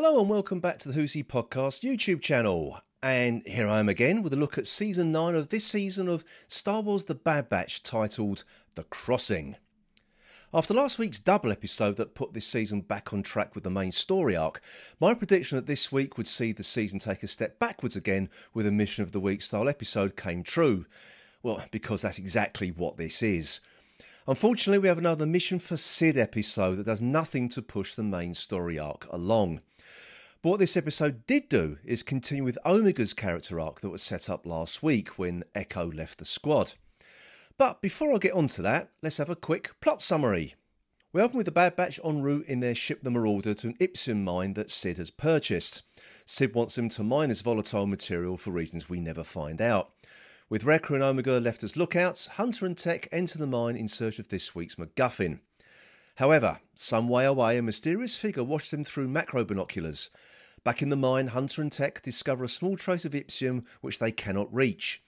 Hello 0.00 0.20
and 0.20 0.30
welcome 0.30 0.60
back 0.60 0.78
to 0.78 0.86
the 0.86 0.94
Who's 0.94 1.14
Podcast 1.14 1.82
YouTube 1.82 2.20
channel. 2.20 2.80
And 3.02 3.44
here 3.44 3.66
I 3.66 3.80
am 3.80 3.88
again 3.88 4.22
with 4.22 4.32
a 4.32 4.36
look 4.36 4.56
at 4.56 4.68
season 4.68 5.10
9 5.10 5.34
of 5.34 5.48
this 5.48 5.64
season 5.64 6.06
of 6.06 6.24
Star 6.46 6.82
Wars 6.82 7.06
The 7.06 7.16
Bad 7.16 7.48
Batch 7.48 7.82
titled 7.82 8.44
The 8.76 8.84
Crossing. 8.84 9.56
After 10.54 10.72
last 10.72 11.00
week's 11.00 11.18
double 11.18 11.50
episode 11.50 11.96
that 11.96 12.14
put 12.14 12.32
this 12.32 12.46
season 12.46 12.82
back 12.82 13.12
on 13.12 13.24
track 13.24 13.56
with 13.56 13.64
the 13.64 13.70
main 13.70 13.90
story 13.90 14.36
arc, 14.36 14.60
my 15.00 15.14
prediction 15.14 15.56
that 15.56 15.66
this 15.66 15.90
week 15.90 16.16
would 16.16 16.28
see 16.28 16.52
the 16.52 16.62
season 16.62 17.00
take 17.00 17.24
a 17.24 17.26
step 17.26 17.58
backwards 17.58 17.96
again 17.96 18.30
with 18.54 18.68
a 18.68 18.70
Mission 18.70 19.02
of 19.02 19.10
the 19.10 19.18
Week 19.18 19.42
style 19.42 19.68
episode 19.68 20.16
came 20.16 20.44
true. 20.44 20.86
Well, 21.42 21.64
because 21.72 22.02
that's 22.02 22.20
exactly 22.20 22.70
what 22.70 22.98
this 22.98 23.20
is. 23.20 23.58
Unfortunately, 24.28 24.78
we 24.78 24.86
have 24.86 24.98
another 24.98 25.26
Mission 25.26 25.58
for 25.58 25.76
Cid 25.76 26.16
episode 26.16 26.76
that 26.76 26.86
does 26.86 27.02
nothing 27.02 27.48
to 27.48 27.62
push 27.62 27.96
the 27.96 28.04
main 28.04 28.34
story 28.34 28.78
arc 28.78 29.04
along. 29.10 29.60
But 30.40 30.50
what 30.50 30.60
this 30.60 30.76
episode 30.76 31.26
did 31.26 31.48
do 31.48 31.78
is 31.84 32.04
continue 32.04 32.44
with 32.44 32.58
Omega's 32.64 33.12
character 33.12 33.58
arc 33.58 33.80
that 33.80 33.90
was 33.90 34.02
set 34.02 34.30
up 34.30 34.46
last 34.46 34.84
week 34.84 35.18
when 35.18 35.42
Echo 35.52 35.90
left 35.90 36.18
the 36.18 36.24
squad. 36.24 36.74
But 37.56 37.82
before 37.82 38.14
I 38.14 38.18
get 38.18 38.34
on 38.34 38.46
to 38.48 38.62
that, 38.62 38.90
let's 39.02 39.16
have 39.16 39.30
a 39.30 39.34
quick 39.34 39.72
plot 39.80 40.00
summary. 40.00 40.54
We 41.12 41.22
open 41.22 41.38
with 41.38 41.46
the 41.46 41.50
Bad 41.50 41.74
Batch 41.74 41.98
en 42.04 42.22
route 42.22 42.46
in 42.46 42.60
their 42.60 42.76
ship 42.76 43.00
the 43.02 43.10
Marauder 43.10 43.52
to 43.52 43.66
an 43.66 43.74
Ipsium 43.80 44.22
mine 44.22 44.54
that 44.54 44.70
Cid 44.70 44.98
has 44.98 45.10
purchased. 45.10 45.82
Cid 46.24 46.54
wants 46.54 46.76
them 46.76 46.88
to 46.90 47.02
mine 47.02 47.30
this 47.30 47.42
volatile 47.42 47.88
material 47.88 48.36
for 48.36 48.52
reasons 48.52 48.88
we 48.88 49.00
never 49.00 49.24
find 49.24 49.60
out. 49.60 49.90
With 50.48 50.62
Wrecker 50.62 50.94
and 50.94 51.02
Omega 51.02 51.40
left 51.40 51.64
as 51.64 51.76
lookouts, 51.76 52.28
Hunter 52.28 52.64
and 52.64 52.78
Tech 52.78 53.08
enter 53.10 53.38
the 53.38 53.46
mine 53.48 53.74
in 53.74 53.88
search 53.88 54.20
of 54.20 54.28
this 54.28 54.54
week's 54.54 54.76
MacGuffin. 54.76 55.40
However, 56.18 56.58
some 56.74 57.08
way 57.08 57.24
away, 57.24 57.58
a 57.58 57.62
mysterious 57.62 58.16
figure 58.16 58.42
watches 58.42 58.72
them 58.72 58.82
through 58.82 59.06
macro 59.06 59.44
binoculars. 59.44 60.10
Back 60.64 60.82
in 60.82 60.88
the 60.88 60.96
mine, 60.96 61.28
Hunter 61.28 61.62
and 61.62 61.70
Tech 61.70 62.02
discover 62.02 62.42
a 62.42 62.48
small 62.48 62.76
trace 62.76 63.04
of 63.04 63.14
Ipsium 63.14 63.64
which 63.82 64.00
they 64.00 64.10
cannot 64.10 64.52
reach. 64.52 65.00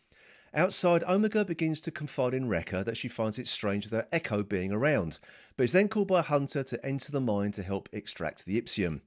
Outside, 0.55 1.03
Omega 1.03 1.45
begins 1.45 1.81
to 1.81 1.91
confide 1.91 2.33
in 2.33 2.49
Wrecker 2.49 2.85
that 2.85 2.97
she 2.97 3.09
finds 3.09 3.41
it 3.41 3.49
strange 3.49 3.87
without 3.87 4.07
Echo 4.13 4.45
being 4.45 4.73
around, 4.73 5.19
but 5.57 5.65
is 5.65 5.73
then 5.73 5.89
called 5.89 6.07
by 6.07 6.23
Hunter 6.23 6.63
to 6.63 6.87
enter 6.87 7.11
the 7.11 7.21
mine 7.21 7.51
to 7.53 7.65
help 7.65 7.89
extract 7.93 8.45
the 8.45 8.57
Ipsium. 8.57 9.01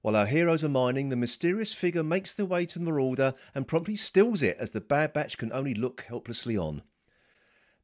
While 0.00 0.16
our 0.16 0.24
heroes 0.24 0.64
are 0.64 0.70
mining, 0.70 1.10
the 1.10 1.16
mysterious 1.16 1.74
figure 1.74 2.02
makes 2.02 2.32
their 2.32 2.46
way 2.46 2.64
to 2.64 2.78
the 2.78 2.84
Marauder 2.86 3.34
and 3.54 3.68
promptly 3.68 3.94
steals 3.94 4.42
it 4.42 4.56
as 4.58 4.70
the 4.70 4.80
Bad 4.80 5.12
Batch 5.12 5.36
can 5.36 5.52
only 5.52 5.74
look 5.74 6.00
helplessly 6.08 6.56
on. 6.56 6.80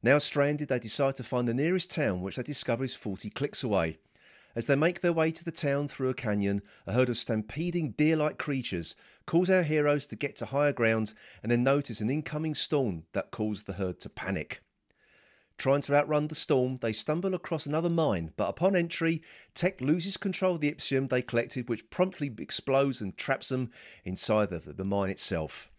Now 0.03 0.19
stranded, 0.19 0.69
they 0.69 0.79
decide 0.79 1.15
to 1.15 1.23
find 1.23 1.47
the 1.47 1.53
nearest 1.53 1.89
town, 1.89 2.21
which 2.21 2.35
they 2.35 2.43
discover 2.43 2.83
is 2.83 2.95
40 2.95 3.29
clicks 3.31 3.63
away. 3.63 3.97
As 4.55 4.65
they 4.65 4.75
make 4.75 5.01
their 5.01 5.13
way 5.13 5.31
to 5.31 5.43
the 5.43 5.51
town 5.51 5.87
through 5.87 6.09
a 6.09 6.15
canyon, 6.15 6.61
a 6.85 6.93
herd 6.93 7.09
of 7.09 7.17
stampeding 7.17 7.91
deer 7.91 8.15
like 8.15 8.37
creatures 8.37 8.95
calls 9.25 9.49
our 9.49 9.63
heroes 9.63 10.07
to 10.07 10.15
get 10.15 10.35
to 10.37 10.47
higher 10.47 10.73
ground 10.73 11.13
and 11.43 11.51
then 11.51 11.63
notice 11.63 12.01
an 12.01 12.09
incoming 12.09 12.55
storm 12.55 13.03
that 13.13 13.31
caused 13.31 13.67
the 13.67 13.73
herd 13.73 13.99
to 13.99 14.09
panic. 14.09 14.61
Trying 15.57 15.81
to 15.81 15.95
outrun 15.95 16.27
the 16.27 16.35
storm, 16.35 16.77
they 16.77 16.93
stumble 16.93 17.33
across 17.33 17.65
another 17.65 17.89
mine, 17.89 18.31
but 18.37 18.49
upon 18.49 18.75
entry, 18.75 19.23
Tech 19.55 19.81
loses 19.81 20.15
control 20.15 20.55
of 20.55 20.61
the 20.61 20.71
Ipsium 20.71 21.07
they 21.07 21.23
collected, 21.23 21.67
which 21.67 21.89
promptly 21.89 22.31
explodes 22.37 23.01
and 23.01 23.17
traps 23.17 23.49
them 23.49 23.71
inside 24.05 24.49
the 24.49 24.85
mine 24.85 25.09
itself. 25.09 25.71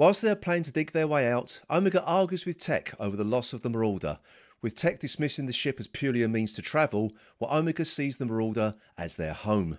Whilst 0.00 0.22
they 0.22 0.30
are 0.30 0.34
planning 0.34 0.62
to 0.62 0.72
dig 0.72 0.92
their 0.92 1.06
way 1.06 1.30
out, 1.30 1.60
Omega 1.70 2.02
argues 2.04 2.46
with 2.46 2.56
Tech 2.56 2.94
over 2.98 3.18
the 3.18 3.22
loss 3.22 3.52
of 3.52 3.60
the 3.60 3.68
Marauder, 3.68 4.18
with 4.62 4.74
Tech 4.74 4.98
dismissing 4.98 5.44
the 5.44 5.52
ship 5.52 5.78
as 5.78 5.88
purely 5.88 6.22
a 6.22 6.28
means 6.28 6.54
to 6.54 6.62
travel, 6.62 7.12
while 7.36 7.54
Omega 7.54 7.84
sees 7.84 8.16
the 8.16 8.24
Marauder 8.24 8.76
as 8.96 9.16
their 9.16 9.34
home. 9.34 9.76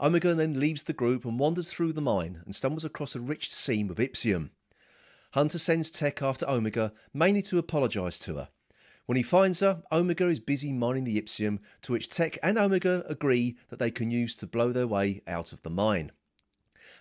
Omega 0.00 0.34
then 0.34 0.58
leaves 0.58 0.84
the 0.84 0.94
group 0.94 1.26
and 1.26 1.38
wanders 1.38 1.70
through 1.70 1.92
the 1.92 2.00
mine 2.00 2.40
and 2.46 2.54
stumbles 2.54 2.82
across 2.82 3.14
a 3.14 3.20
rich 3.20 3.52
seam 3.52 3.90
of 3.90 3.98
Ipsium. 3.98 4.52
Hunter 5.32 5.58
sends 5.58 5.90
Tech 5.90 6.22
after 6.22 6.48
Omega, 6.48 6.94
mainly 7.12 7.42
to 7.42 7.58
apologise 7.58 8.18
to 8.20 8.36
her. 8.36 8.48
When 9.04 9.16
he 9.16 9.22
finds 9.22 9.60
her, 9.60 9.82
Omega 9.92 10.28
is 10.28 10.40
busy 10.40 10.72
mining 10.72 11.04
the 11.04 11.20
Ipsium, 11.20 11.58
to 11.82 11.92
which 11.92 12.08
Tech 12.08 12.38
and 12.42 12.56
Omega 12.56 13.04
agree 13.06 13.58
that 13.68 13.78
they 13.80 13.90
can 13.90 14.10
use 14.10 14.34
to 14.36 14.46
blow 14.46 14.72
their 14.72 14.86
way 14.86 15.20
out 15.26 15.52
of 15.52 15.62
the 15.62 15.68
mine. 15.68 16.12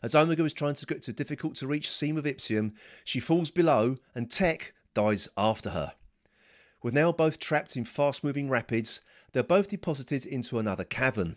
As 0.03 0.15
Omega 0.15 0.43
is 0.45 0.53
trying 0.53 0.75
to 0.75 0.85
get 0.85 1.01
to 1.03 1.11
a 1.11 1.13
difficult 1.13 1.55
to 1.55 1.67
reach 1.67 1.89
seam 1.89 2.17
of 2.17 2.25
Ipsium, 2.25 2.73
she 3.03 3.19
falls 3.19 3.51
below 3.51 3.97
and 4.13 4.29
Tech 4.29 4.73
dies 4.93 5.27
after 5.37 5.71
her. 5.71 5.93
With 6.81 6.93
now 6.93 7.11
both 7.11 7.39
trapped 7.39 7.75
in 7.75 7.85
fast 7.85 8.23
moving 8.23 8.49
rapids, 8.49 9.01
they're 9.33 9.43
both 9.43 9.69
deposited 9.69 10.25
into 10.25 10.59
another 10.59 10.83
cavern. 10.83 11.35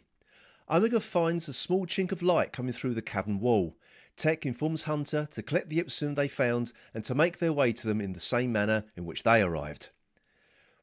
Omega 0.71 1.01
finds 1.01 1.49
a 1.49 1.55
small 1.55 1.87
chink 1.87 2.13
of 2.13 2.23
light 2.23 2.53
coming 2.53 2.73
through 2.73 2.95
the 2.95 3.03
cavern 3.03 3.41
wall. 3.41 3.77
Tech 4.17 4.45
informs 4.45 4.83
Hunter 4.83 5.27
to 5.31 5.43
collect 5.43 5.71
the 5.71 5.79
Ipsium 5.79 6.15
they 6.15 6.29
found 6.29 6.73
and 6.93 7.03
to 7.05 7.15
make 7.15 7.39
their 7.39 7.53
way 7.53 7.73
to 7.73 7.87
them 7.87 8.01
in 8.01 8.13
the 8.13 8.21
same 8.21 8.53
manner 8.53 8.85
in 8.97 9.07
which 9.07 9.23
they 9.23 9.41
arrived. 9.41 9.89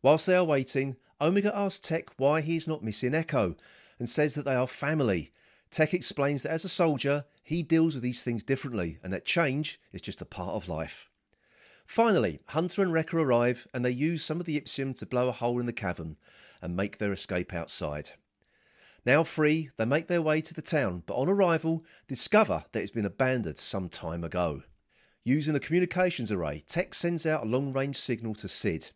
Whilst 0.01 0.25
they 0.25 0.35
are 0.35 0.43
waiting, 0.43 0.95
Omega 1.21 1.55
asks 1.55 1.87
Tech 1.87 2.09
why 2.17 2.41
he 2.41 2.55
is 2.55 2.67
not 2.67 2.83
missing 2.83 3.13
Echo 3.13 3.55
and 3.99 4.09
says 4.09 4.35
that 4.35 4.45
they 4.45 4.55
are 4.55 4.67
family. 4.67 5.31
Tech 5.69 5.93
explains 5.93 6.43
that 6.43 6.51
as 6.51 6.65
a 6.65 6.69
soldier, 6.69 7.25
he 7.45 7.61
deals 7.61 7.93
with 7.93 8.03
these 8.03 8.23
things 8.23 8.43
differently 8.43 8.97
and 9.03 9.13
that 9.13 9.23
change 9.23 9.79
is 9.93 10.01
just 10.01 10.19
a 10.19 10.25
part 10.25 10.55
of 10.55 10.67
life. 10.67 11.09
Finally, 11.85 12.39
Hunter 12.47 12.81
and 12.81 12.91
Wrecker 12.91 13.19
arrive 13.19 13.67
and 13.71 13.85
they 13.85 13.91
use 13.91 14.25
some 14.25 14.39
of 14.39 14.47
the 14.47 14.59
Ipsium 14.59 14.97
to 14.97 15.05
blow 15.05 15.29
a 15.29 15.31
hole 15.31 15.59
in 15.59 15.67
the 15.67 15.71
cavern 15.71 16.17
and 16.59 16.75
make 16.75 16.97
their 16.97 17.13
escape 17.13 17.53
outside. 17.53 18.11
Now 19.05 19.23
free, 19.23 19.69
they 19.77 19.85
make 19.85 20.07
their 20.07 20.23
way 20.23 20.41
to 20.41 20.55
the 20.55 20.63
town, 20.63 21.03
but 21.05 21.13
on 21.13 21.29
arrival, 21.29 21.85
discover 22.07 22.65
that 22.71 22.81
it's 22.81 22.89
been 22.89 23.05
abandoned 23.05 23.59
some 23.59 23.89
time 23.89 24.23
ago. 24.23 24.63
Using 25.23 25.55
a 25.55 25.59
communications 25.59 26.31
array, 26.31 26.63
Tech 26.65 26.95
sends 26.95 27.27
out 27.27 27.43
a 27.43 27.47
long 27.47 27.71
range 27.71 27.97
signal 27.97 28.33
to 28.35 28.47
Cid. 28.47 28.89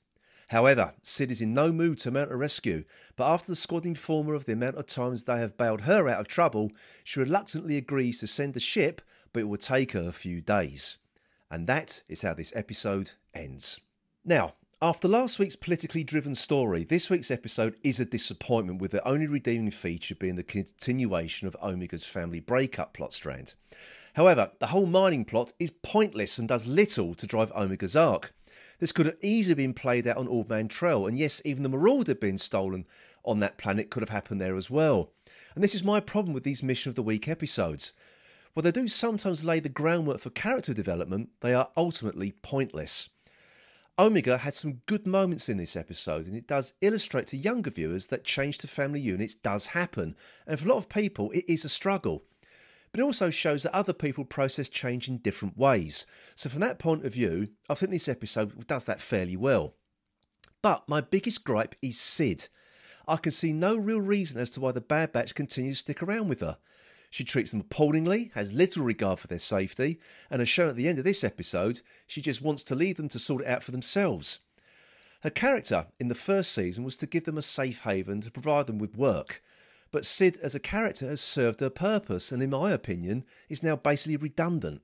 However, 0.49 0.95
Cid 1.03 1.31
is 1.31 1.41
in 1.41 1.53
no 1.53 1.71
mood 1.71 1.99
to 1.99 2.11
mount 2.11 2.31
a 2.31 2.35
rescue, 2.35 2.83
but 3.15 3.31
after 3.31 3.51
the 3.51 3.55
squad 3.55 3.85
inform 3.85 4.27
her 4.27 4.33
of 4.33 4.45
the 4.45 4.53
amount 4.53 4.77
of 4.77 4.87
times 4.87 5.23
they 5.23 5.37
have 5.37 5.57
bailed 5.57 5.81
her 5.81 6.07
out 6.07 6.19
of 6.19 6.27
trouble, 6.27 6.71
she 7.03 7.19
reluctantly 7.19 7.77
agrees 7.77 8.19
to 8.19 8.27
send 8.27 8.55
the 8.55 8.59
ship, 8.59 9.01
but 9.31 9.41
it 9.41 9.43
will 9.43 9.57
take 9.57 9.91
her 9.91 10.07
a 10.07 10.11
few 10.11 10.41
days. 10.41 10.97
And 11.51 11.67
that 11.67 12.01
is 12.09 12.23
how 12.23 12.33
this 12.33 12.51
episode 12.55 13.11
ends. 13.31 13.79
Now, 14.25 14.53
after 14.81 15.07
last 15.07 15.37
week's 15.37 15.55
politically 15.55 16.03
driven 16.03 16.33
story, 16.33 16.83
this 16.83 17.11
week's 17.11 17.29
episode 17.29 17.75
is 17.83 17.99
a 17.99 18.05
disappointment 18.05 18.81
with 18.81 18.89
the 18.89 19.07
only 19.07 19.27
redeeming 19.27 19.69
feature 19.69 20.15
being 20.15 20.35
the 20.35 20.43
continuation 20.43 21.47
of 21.47 21.57
Omega's 21.61 22.05
family 22.05 22.39
breakup 22.39 22.93
plot 22.93 23.13
strand. 23.13 23.53
However, 24.15 24.51
the 24.59 24.67
whole 24.67 24.87
mining 24.87 25.25
plot 25.25 25.53
is 25.59 25.71
pointless 25.83 26.39
and 26.39 26.47
does 26.47 26.65
little 26.65 27.13
to 27.15 27.27
drive 27.27 27.51
Omega's 27.53 27.95
arc. 27.95 28.33
This 28.79 28.93
could 28.93 29.05
have 29.05 29.17
easily 29.21 29.55
been 29.55 29.73
played 29.73 30.07
out 30.07 30.17
on 30.17 30.27
Ord 30.27 30.49
Mantell, 30.49 31.05
and 31.05 31.17
yes, 31.17 31.41
even 31.43 31.63
the 31.63 31.69
Marauder 31.69 32.15
being 32.15 32.37
stolen 32.37 32.87
on 33.25 33.41
that 33.41 33.57
planet 33.57 33.89
could 33.89 34.01
have 34.01 34.09
happened 34.09 34.39
there 34.39 34.55
as 34.55 34.69
well. 34.69 35.11
And 35.53 35.63
this 35.63 35.75
is 35.75 35.83
my 35.83 35.99
problem 35.99 36.33
with 36.33 36.43
these 36.43 36.63
Mission 36.63 36.89
of 36.89 36.95
the 36.95 37.03
Week 37.03 37.27
episodes. 37.27 37.93
While 38.53 38.63
they 38.63 38.71
do 38.71 38.87
sometimes 38.87 39.43
lay 39.43 39.59
the 39.59 39.69
groundwork 39.69 40.19
for 40.19 40.29
character 40.29 40.73
development, 40.73 41.29
they 41.41 41.53
are 41.53 41.69
ultimately 41.75 42.31
pointless. 42.41 43.09
Omega 43.99 44.37
had 44.37 44.53
some 44.53 44.81
good 44.85 45.05
moments 45.05 45.49
in 45.49 45.57
this 45.57 45.75
episode, 45.75 46.25
and 46.25 46.35
it 46.35 46.47
does 46.47 46.73
illustrate 46.79 47.27
to 47.27 47.37
younger 47.37 47.69
viewers 47.69 48.07
that 48.07 48.23
change 48.23 48.57
to 48.59 48.67
family 48.67 49.01
units 49.01 49.35
does 49.35 49.67
happen, 49.67 50.15
and 50.47 50.57
for 50.57 50.65
a 50.65 50.69
lot 50.69 50.77
of 50.77 50.87
people, 50.87 51.31
it 51.31 51.43
is 51.49 51.65
a 51.65 51.69
struggle. 51.69 52.23
But 52.91 53.01
it 53.01 53.03
also 53.03 53.29
shows 53.29 53.63
that 53.63 53.75
other 53.75 53.93
people 53.93 54.25
process 54.25 54.69
change 54.69 55.07
in 55.07 55.17
different 55.17 55.57
ways. 55.57 56.05
So, 56.35 56.49
from 56.49 56.61
that 56.61 56.79
point 56.79 57.05
of 57.05 57.13
view, 57.13 57.49
I 57.69 57.75
think 57.75 57.91
this 57.91 58.07
episode 58.07 58.67
does 58.67 58.85
that 58.85 59.01
fairly 59.01 59.37
well. 59.37 59.75
But 60.61 60.87
my 60.87 61.01
biggest 61.01 61.43
gripe 61.43 61.75
is 61.81 61.99
Cid. 61.99 62.47
I 63.07 63.17
can 63.17 63.31
see 63.31 63.53
no 63.53 63.75
real 63.75 64.01
reason 64.01 64.39
as 64.39 64.49
to 64.51 64.59
why 64.59 64.71
the 64.71 64.81
Bad 64.81 65.11
Batch 65.11 65.35
continues 65.35 65.77
to 65.77 65.81
stick 65.81 66.03
around 66.03 66.29
with 66.29 66.41
her. 66.41 66.57
She 67.09 67.23
treats 67.23 67.51
them 67.51 67.61
appallingly, 67.61 68.31
has 68.35 68.53
little 68.53 68.83
regard 68.83 69.19
for 69.19 69.27
their 69.27 69.39
safety, 69.39 69.99
and 70.29 70.41
as 70.41 70.49
shown 70.49 70.69
at 70.69 70.75
the 70.75 70.87
end 70.87 70.99
of 70.99 71.05
this 71.05 71.23
episode, 71.23 71.81
she 72.05 72.21
just 72.21 72.41
wants 72.41 72.63
to 72.65 72.75
leave 72.75 72.97
them 72.97 73.09
to 73.09 73.19
sort 73.19 73.41
it 73.41 73.47
out 73.47 73.63
for 73.63 73.71
themselves. 73.71 74.39
Her 75.21 75.31
character 75.31 75.87
in 75.99 76.07
the 76.07 76.15
first 76.15 76.51
season 76.51 76.83
was 76.83 76.95
to 76.97 77.07
give 77.07 77.25
them 77.25 77.37
a 77.37 77.41
safe 77.41 77.81
haven 77.81 78.21
to 78.21 78.31
provide 78.31 78.67
them 78.67 78.77
with 78.77 78.95
work. 78.95 79.41
But 79.91 80.05
Cid 80.05 80.37
as 80.41 80.53
a 80.53 80.59
character 80.59 81.07
has 81.07 81.21
served 81.21 81.59
her 81.59 81.69
purpose 81.69 82.31
and, 82.31 82.43
in 82.43 82.51
my 82.51 82.71
opinion, 82.71 83.25
is 83.47 83.63
now 83.63 83.75
basically 83.75 84.17
redundant. 84.17 84.81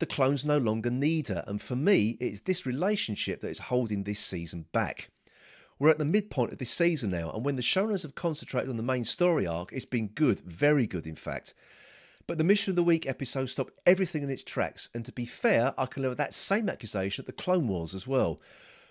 The 0.00 0.06
clones 0.06 0.44
no 0.44 0.58
longer 0.58 0.90
need 0.90 1.28
her, 1.28 1.44
and 1.46 1.60
for 1.60 1.76
me, 1.76 2.16
it 2.20 2.32
is 2.32 2.40
this 2.40 2.64
relationship 2.64 3.42
that 3.42 3.50
is 3.50 3.58
holding 3.58 4.04
this 4.04 4.18
season 4.18 4.66
back. 4.72 5.10
We're 5.78 5.90
at 5.90 5.98
the 5.98 6.04
midpoint 6.04 6.52
of 6.52 6.58
this 6.58 6.70
season 6.70 7.10
now, 7.10 7.30
and 7.30 7.44
when 7.44 7.56
the 7.56 7.62
showrunners 7.62 8.02
have 8.02 8.14
concentrated 8.14 8.70
on 8.70 8.76
the 8.76 8.82
main 8.82 9.04
story 9.04 9.46
arc, 9.46 9.72
it's 9.72 9.84
been 9.84 10.08
good, 10.08 10.40
very 10.40 10.86
good 10.86 11.06
in 11.06 11.16
fact. 11.16 11.54
But 12.26 12.38
the 12.38 12.44
Mission 12.44 12.70
of 12.70 12.76
the 12.76 12.82
Week 12.82 13.06
episode 13.06 13.46
stopped 13.46 13.72
everything 13.86 14.22
in 14.22 14.30
its 14.30 14.44
tracks, 14.44 14.88
and 14.94 15.04
to 15.04 15.12
be 15.12 15.26
fair, 15.26 15.74
I 15.76 15.86
can 15.86 16.02
level 16.02 16.16
that 16.16 16.34
same 16.34 16.68
accusation 16.68 17.22
at 17.22 17.26
the 17.26 17.42
Clone 17.42 17.68
Wars 17.68 17.94
as 17.94 18.06
well. 18.06 18.40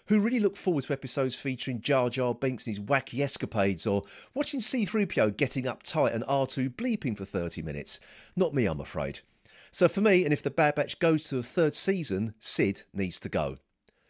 Who 0.10 0.20
really 0.20 0.40
look 0.40 0.58
forward 0.58 0.86
to 0.86 0.94
episodes 0.94 1.36
featuring 1.36 1.82
Jar 1.82 2.10
Jar 2.10 2.34
Binks 2.34 2.66
and 2.66 2.76
his 2.76 2.84
wacky 2.84 3.24
escapades, 3.24 3.86
or 3.86 4.06
watching 4.34 4.60
C3PO 4.60 5.38
getting 5.38 5.66
uptight 5.66 6.16
and 6.16 6.24
R2 6.24 6.74
bleeping 6.74 7.16
for 7.16 7.26
30 7.26 7.62
minutes. 7.62 8.00
Not 8.36 8.56
me, 8.56 8.66
I'm 8.66 8.82
afraid. 8.82 9.20
So 9.70 9.88
for 9.88 10.02
me, 10.02 10.24
and 10.24 10.34
if 10.34 10.42
the 10.42 10.50
Bad 10.50 10.74
Batch 10.74 10.98
goes 10.98 11.26
to 11.26 11.36
the 11.36 11.44
third 11.44 11.76
season, 11.76 12.34
Cid 12.40 12.86
needs 12.92 13.20
to 13.20 13.30
go. 13.30 13.58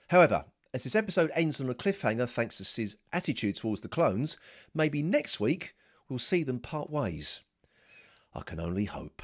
However, 0.08 0.46
as 0.74 0.86
this 0.86 0.96
episode 0.96 1.32
ends 1.34 1.60
on 1.60 1.70
a 1.70 1.74
cliffhanger 1.74 2.30
thanks 2.30 2.60
to 2.60 2.64
Cid's 2.64 2.96
attitude 3.12 3.58
towards 3.58 3.82
the 3.82 3.90
clones, 3.90 4.38
maybe 4.74 5.04
next 5.04 5.42
week 5.42 5.76
we'll 6.08 6.18
see 6.18 6.44
them 6.44 6.60
part 6.60 6.90
ways. 6.90 7.42
I 8.34 8.40
can 8.40 8.62
only 8.62 8.86
hope. 8.86 9.22